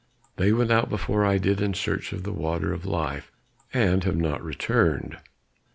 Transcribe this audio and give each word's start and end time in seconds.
They 0.37 0.51
went 0.51 0.71
out 0.71 0.89
before 0.89 1.23
I 1.23 1.37
did 1.37 1.61
in 1.61 1.75
search 1.75 2.11
of 2.11 2.23
the 2.23 2.33
water 2.33 2.73
of 2.73 2.87
life, 2.87 3.31
and 3.71 4.03
have 4.03 4.17
not 4.17 4.43
returned." 4.43 5.17